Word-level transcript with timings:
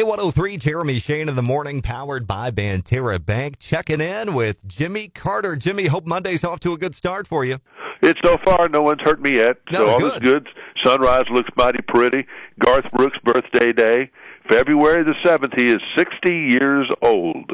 K103, 0.00 0.58
Jeremy 0.58 0.98
Shane 0.98 1.28
in 1.28 1.36
the 1.36 1.42
morning, 1.42 1.82
powered 1.82 2.26
by 2.26 2.50
Banterra 2.50 3.22
Bank. 3.22 3.58
Checking 3.58 4.00
in 4.00 4.32
with 4.32 4.66
Jimmy 4.66 5.08
Carter. 5.08 5.56
Jimmy, 5.56 5.88
hope 5.88 6.06
Monday's 6.06 6.42
off 6.42 6.58
to 6.60 6.72
a 6.72 6.78
good 6.78 6.94
start 6.94 7.26
for 7.26 7.44
you. 7.44 7.58
It's 8.00 8.18
so 8.24 8.38
far, 8.42 8.70
no 8.70 8.80
one's 8.80 9.02
hurt 9.02 9.20
me 9.20 9.36
yet. 9.36 9.58
No, 9.70 9.78
so 9.78 9.88
all 9.90 10.00
good. 10.00 10.12
is 10.14 10.18
good. 10.20 10.48
Sunrise 10.82 11.26
looks 11.30 11.50
mighty 11.54 11.80
pretty. 11.86 12.26
Garth 12.60 12.90
Brooks' 12.96 13.18
birthday 13.22 13.74
day, 13.74 14.10
February 14.48 15.04
the 15.04 15.14
7th. 15.22 15.54
He 15.54 15.68
is 15.68 15.82
60 15.94 16.34
years 16.34 16.90
old 17.02 17.52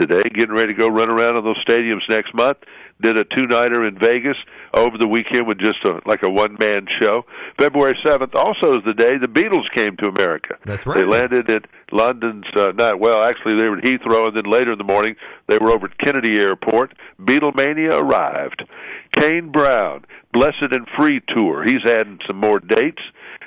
today, 0.00 0.22
getting 0.34 0.54
ready 0.54 0.72
to 0.72 0.78
go 0.78 0.88
run 0.88 1.10
around 1.10 1.36
in 1.36 1.44
those 1.44 1.62
stadiums 1.68 2.08
next 2.08 2.32
month. 2.32 2.56
Did 3.04 3.18
a 3.18 3.24
two-nighter 3.24 3.84
in 3.86 3.98
Vegas 3.98 4.36
over 4.72 4.96
the 4.96 5.06
weekend 5.06 5.46
with 5.46 5.58
just 5.58 5.84
a, 5.84 6.00
like 6.06 6.22
a 6.22 6.30
one-man 6.30 6.86
show. 7.02 7.26
February 7.58 7.98
7th 8.02 8.34
also 8.34 8.78
is 8.78 8.84
the 8.86 8.94
day 8.94 9.18
the 9.18 9.28
Beatles 9.28 9.70
came 9.74 9.94
to 9.98 10.06
America. 10.06 10.56
That's 10.64 10.86
right. 10.86 10.96
They 10.96 11.04
landed 11.04 11.50
at 11.50 11.66
London's, 11.92 12.46
uh, 12.56 12.72
not, 12.74 12.98
well, 13.00 13.22
actually 13.22 13.60
they 13.60 13.68
were 13.68 13.76
at 13.76 13.84
Heathrow, 13.84 14.28
and 14.28 14.36
then 14.38 14.50
later 14.50 14.72
in 14.72 14.78
the 14.78 14.84
morning 14.84 15.16
they 15.48 15.58
were 15.58 15.70
over 15.70 15.84
at 15.84 15.98
Kennedy 15.98 16.40
Airport. 16.40 16.94
Beatlemania 17.20 17.92
arrived. 17.92 18.64
Kane 19.12 19.52
Brown, 19.52 20.06
Blessed 20.32 20.72
and 20.72 20.88
Free 20.96 21.20
Tour. 21.28 21.62
He's 21.62 21.84
adding 21.84 22.20
some 22.26 22.36
more 22.36 22.58
dates. 22.58 23.02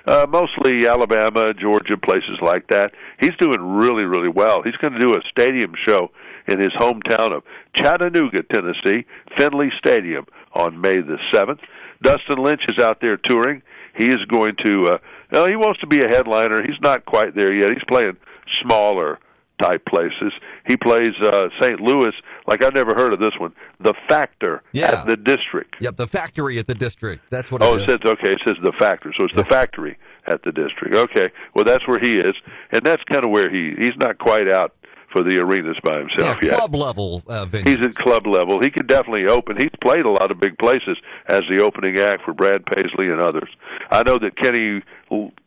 Uh, 0.07 0.25
mostly 0.29 0.87
Alabama, 0.87 1.53
Georgia, 1.53 1.97
places 1.97 2.39
like 2.41 2.67
that. 2.67 2.93
He's 3.19 3.35
doing 3.39 3.61
really, 3.61 4.03
really 4.03 4.29
well. 4.29 4.61
He's 4.63 4.77
going 4.77 4.93
to 4.93 4.99
do 4.99 5.13
a 5.13 5.21
stadium 5.29 5.73
show 5.85 6.11
in 6.47 6.61
his 6.61 6.71
hometown 6.79 7.35
of 7.35 7.43
Chattanooga, 7.75 8.43
Tennessee, 8.43 9.05
Finley 9.37 9.69
Stadium 9.77 10.25
on 10.53 10.79
May 10.79 11.01
the 11.01 11.17
7th. 11.33 11.59
Dustin 12.01 12.37
Lynch 12.37 12.61
is 12.69 12.81
out 12.81 13.01
there 13.01 13.17
touring. 13.17 13.61
He 13.97 14.09
is 14.09 14.23
going 14.29 14.55
to, 14.65 14.99
uh, 15.33 15.45
he 15.45 15.57
wants 15.57 15.81
to 15.81 15.87
be 15.87 16.01
a 16.01 16.07
headliner. 16.07 16.61
He's 16.61 16.79
not 16.81 17.05
quite 17.05 17.35
there 17.35 17.53
yet. 17.53 17.69
He's 17.71 17.83
playing 17.89 18.15
smaller 18.61 19.19
type 19.61 19.83
places. 19.85 20.31
He 20.67 20.77
plays 20.77 21.13
uh, 21.21 21.49
St. 21.59 21.81
Louis, 21.81 22.13
like 22.47 22.63
I've 22.63 22.73
never 22.73 22.93
heard 22.95 23.13
of 23.13 23.19
this 23.19 23.33
one, 23.39 23.53
The 23.79 23.93
Factor 24.09 24.63
Yeah. 24.71 24.99
at 25.01 25.05
the 25.05 25.17
District. 25.17 25.75
Yep, 25.79 25.95
the 25.97 26.07
factory 26.07 26.57
at 26.59 26.67
the 26.67 26.75
district. 26.75 27.23
That's 27.29 27.51
what 27.51 27.61
it 27.61 27.65
is. 27.65 27.71
Oh, 27.71 27.75
it 27.75 27.81
it 27.81 27.85
says 28.03 28.11
okay. 28.13 28.33
It 28.33 28.41
says 28.45 28.55
the 28.63 28.73
factory, 28.79 29.13
so 29.17 29.25
it's 29.25 29.35
the 29.35 29.43
factory 29.43 29.97
at 30.25 30.43
the 30.43 30.51
district. 30.51 30.95
Okay, 30.95 31.29
well 31.53 31.63
that's 31.65 31.87
where 31.87 31.99
he 31.99 32.17
is, 32.17 32.33
and 32.71 32.81
that's 32.83 33.03
kind 33.03 33.23
of 33.25 33.31
where 33.31 33.49
he 33.49 33.73
he's 33.77 33.95
not 33.97 34.17
quite 34.17 34.49
out 34.49 34.73
for 35.11 35.23
the 35.23 35.37
arenas 35.39 35.77
by 35.83 35.93
yeah, 35.93 35.99
himself 35.99 36.43
yet. 36.43 36.55
club 36.55 36.75
level 36.75 37.23
uh. 37.29 37.45
He's 37.45 37.79
at 37.81 37.95
club 37.95 38.27
level. 38.27 38.61
He 38.61 38.69
could 38.69 38.87
definitely 38.87 39.25
open. 39.27 39.55
He's 39.57 39.71
played 39.81 40.05
a 40.05 40.09
lot 40.09 40.31
of 40.31 40.39
big 40.39 40.57
places 40.57 40.97
as 41.27 41.43
the 41.49 41.59
opening 41.59 41.97
act 41.97 42.23
for 42.25 42.33
Brad 42.33 42.65
Paisley 42.65 43.09
and 43.09 43.21
others. 43.21 43.49
I 43.89 44.03
know 44.03 44.19
that 44.19 44.35
Kenny 44.35 44.81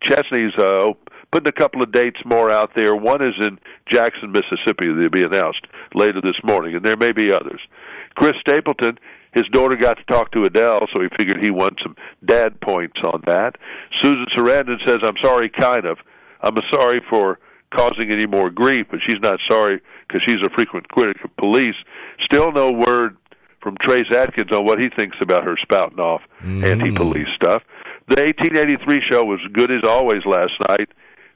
Chesney's 0.02 0.54
uh, 0.56 0.92
putting 1.30 1.48
a 1.48 1.52
couple 1.52 1.82
of 1.82 1.92
dates 1.92 2.20
more 2.24 2.50
out 2.50 2.70
there. 2.74 2.96
One 2.96 3.22
is 3.22 3.34
in 3.38 3.58
Jackson, 3.86 4.32
Mississippi. 4.32 4.92
They'll 4.92 5.10
be 5.10 5.22
announced 5.24 5.66
later 5.94 6.20
this 6.20 6.36
morning, 6.44 6.74
and 6.74 6.84
there 6.84 6.96
may 6.96 7.12
be 7.12 7.32
others. 7.32 7.60
Chris 8.14 8.34
Stapleton, 8.40 8.98
his 9.32 9.44
daughter 9.52 9.76
got 9.76 9.98
to 9.98 10.04
talk 10.04 10.32
to 10.32 10.42
Adele, 10.42 10.86
so 10.92 11.00
he 11.00 11.08
figured 11.16 11.42
he 11.42 11.50
won 11.50 11.76
some 11.82 11.96
dad 12.24 12.60
points 12.60 13.00
on 13.04 13.22
that. 13.26 13.56
Susan 14.00 14.26
Sarandon 14.36 14.84
says, 14.86 14.98
"I'm 15.02 15.16
sorry, 15.22 15.48
kind 15.48 15.86
of. 15.86 15.98
I'm 16.42 16.56
sorry 16.70 17.00
for." 17.08 17.38
causing 17.72 18.10
any 18.10 18.26
more 18.26 18.50
grief, 18.50 18.86
but 18.90 19.00
she's 19.06 19.20
not 19.22 19.38
sorry 19.48 19.80
because 20.06 20.22
she's 20.24 20.44
a 20.44 20.50
frequent 20.50 20.88
critic 20.88 21.22
of 21.24 21.34
police. 21.36 21.76
Still 22.24 22.52
no 22.52 22.72
word 22.72 23.16
from 23.62 23.76
Trace 23.82 24.10
Atkins 24.10 24.50
on 24.52 24.64
what 24.64 24.78
he 24.80 24.88
thinks 24.88 25.16
about 25.20 25.44
her 25.44 25.56
spouting 25.60 26.00
off 26.00 26.22
anti-police 26.64 27.28
stuff. 27.34 27.62
The 28.08 28.20
1883 28.22 29.02
show 29.08 29.24
was 29.24 29.40
good 29.52 29.70
as 29.70 29.84
always 29.84 30.24
last 30.26 30.52
night. 30.68 30.88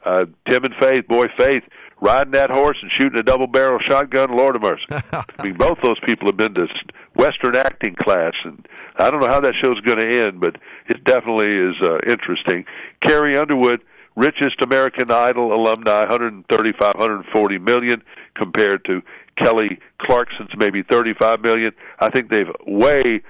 Uh, 0.05 0.27
Tim 0.49 0.65
and 0.65 0.75
Faith, 0.81 1.07
boy 1.07 1.27
Faith, 1.37 1.63
riding 2.05 2.33
that 2.33 2.51
horse 2.51 2.77
and 2.83 2.91
shooting 2.93 3.19
a 3.19 3.23
double-barrel 3.23 3.81
shotgun. 3.81 4.37
Lord 4.37 4.57
of 4.57 4.63
mercy! 4.63 4.85
I 4.91 5.25
mean, 5.43 5.55
both 5.55 5.79
those 5.83 5.99
people 6.05 6.29
have 6.29 6.37
been 6.37 6.55
to 6.55 6.69
Western 7.17 7.57
acting 7.57 7.95
class, 7.95 8.35
and 8.45 8.67
I 8.97 9.11
don't 9.11 9.21
know 9.21 9.29
how 9.29 9.41
that 9.41 9.55
show's 9.61 9.81
going 9.81 9.99
to 9.99 10.27
end, 10.27 10.41
but 10.41 10.57
it 10.89 11.03
definitely 11.05 11.55
is 11.57 11.75
uh, 11.83 11.99
interesting. 12.07 12.67
Carrie 13.01 13.37
Underwood 13.37 13.81
richest 14.17 14.63
American 14.63 15.11
Idol 15.11 15.53
alumni, 15.53 16.01
135, 16.01 16.95
140 16.95 17.59
million, 17.59 18.03
compared 18.37 18.85
to 18.85 19.03
Kelly 19.37 19.79
Clarkson's 20.01 20.51
maybe 20.57 20.83
35 20.83 21.41
million. 21.41 21.73
I 21.99 22.11
think 22.11 22.31
they've 22.31 22.51
way 22.67 23.23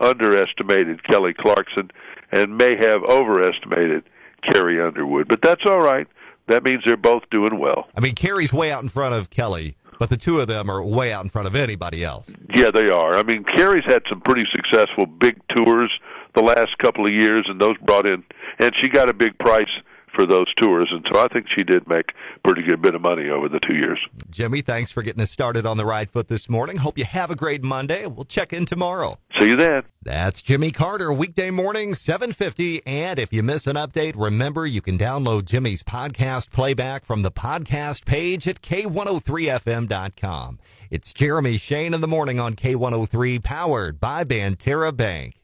underestimated 0.00 1.02
Kelly 1.02 1.34
Clarkson 1.34 1.90
and 2.30 2.56
may 2.56 2.76
have 2.76 3.02
overestimated 3.02 4.04
Carrie 4.42 4.80
Underwood. 4.80 5.26
But 5.26 5.42
that's 5.42 5.62
all 5.66 5.80
right. 5.80 6.06
That 6.48 6.64
means 6.64 6.82
they're 6.84 6.96
both 6.96 7.22
doing 7.30 7.58
well. 7.58 7.88
I 7.96 8.00
mean, 8.00 8.14
Carrie's 8.14 8.52
way 8.52 8.72
out 8.72 8.82
in 8.82 8.88
front 8.88 9.14
of 9.14 9.30
Kelly, 9.30 9.76
but 9.98 10.10
the 10.10 10.16
two 10.16 10.40
of 10.40 10.48
them 10.48 10.70
are 10.70 10.84
way 10.84 11.12
out 11.12 11.24
in 11.24 11.30
front 11.30 11.46
of 11.46 11.54
anybody 11.54 12.04
else. 12.04 12.32
Yeah, 12.54 12.70
they 12.70 12.88
are. 12.88 13.14
I 13.16 13.22
mean, 13.22 13.44
Carrie's 13.44 13.84
had 13.84 14.02
some 14.08 14.20
pretty 14.20 14.44
successful 14.52 15.06
big 15.06 15.40
tours 15.54 15.90
the 16.34 16.42
last 16.42 16.76
couple 16.78 17.06
of 17.06 17.12
years, 17.12 17.46
and 17.48 17.60
those 17.60 17.76
brought 17.78 18.06
in, 18.06 18.24
and 18.58 18.72
she 18.76 18.88
got 18.88 19.08
a 19.08 19.14
big 19.14 19.38
price 19.38 19.70
for 20.14 20.26
those 20.26 20.52
tours, 20.54 20.88
and 20.90 21.06
so 21.12 21.20
I 21.20 21.28
think 21.28 21.46
she 21.56 21.62
did 21.62 21.86
make 21.86 22.12
a 22.36 22.40
pretty 22.40 22.62
good 22.62 22.82
bit 22.82 22.94
of 22.94 23.00
money 23.00 23.28
over 23.28 23.48
the 23.48 23.60
two 23.60 23.74
years. 23.74 23.98
Jimmy, 24.30 24.62
thanks 24.62 24.90
for 24.90 25.02
getting 25.02 25.22
us 25.22 25.30
started 25.30 25.66
on 25.66 25.76
the 25.76 25.84
right 25.84 26.10
foot 26.10 26.28
this 26.28 26.48
morning. 26.48 26.78
Hope 26.78 26.98
you 26.98 27.04
have 27.04 27.30
a 27.30 27.36
great 27.36 27.62
Monday. 27.62 28.06
We'll 28.06 28.24
check 28.24 28.52
in 28.52 28.64
tomorrow. 28.64 29.18
See 29.38 29.48
you 29.48 29.56
then. 29.56 29.84
That's 30.02 30.42
Jimmy 30.42 30.70
Carter, 30.70 31.12
weekday 31.12 31.50
morning, 31.50 31.94
750. 31.94 32.84
And 32.86 33.18
if 33.18 33.32
you 33.32 33.42
miss 33.42 33.66
an 33.66 33.76
update, 33.76 34.14
remember 34.16 34.66
you 34.66 34.80
can 34.80 34.98
download 34.98 35.44
Jimmy's 35.44 35.82
podcast 35.82 36.50
playback 36.50 37.04
from 37.04 37.22
the 37.22 37.30
podcast 37.30 38.04
page 38.04 38.48
at 38.48 38.62
K103FM.com. 38.62 40.58
It's 40.90 41.12
Jeremy 41.12 41.56
Shane 41.56 41.94
in 41.94 42.00
the 42.00 42.08
morning 42.08 42.40
on 42.40 42.54
K103, 42.54 43.44
powered 43.44 44.00
by 44.00 44.24
Banterra 44.24 44.96
Bank. 44.96 45.37